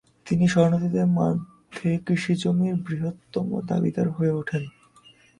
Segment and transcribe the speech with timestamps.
[0.25, 4.63] তিনি শরণার্থীদের মধ্যে কৃষিজমির বৃহত্তম দাবিদার হয়ে ওঠেন।